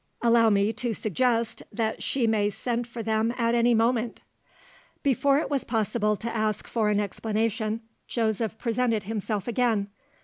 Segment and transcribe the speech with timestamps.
[0.23, 4.23] "Allow me to suggest that she may send for them at any moment."
[5.03, 9.91] Before it was possible to ask for an explanation, Joseph presented himself again.